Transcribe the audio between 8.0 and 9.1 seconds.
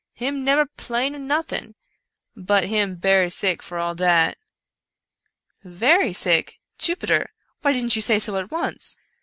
say so at once?